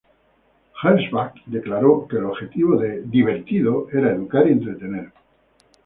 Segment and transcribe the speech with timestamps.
[0.81, 5.13] Gernsback declaró que el objetivo de "Amazing" era educar y entretener.